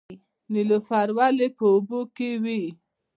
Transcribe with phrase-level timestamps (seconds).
[0.53, 2.63] نیلوفر ولې په اوبو کې وي؟